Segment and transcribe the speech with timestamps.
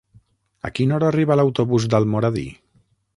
[0.69, 2.47] A quina hora arriba l'autobús d'Almoradí?